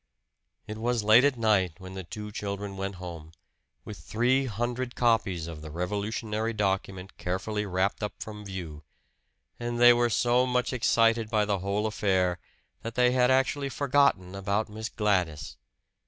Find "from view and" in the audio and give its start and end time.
8.19-9.79